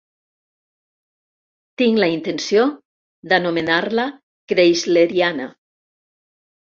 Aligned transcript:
Tinc 1.81 1.99
la 2.03 2.09
intenció 2.15 2.65
d'anomenar-la 3.33 4.07
Kreisleriana. 4.53 5.47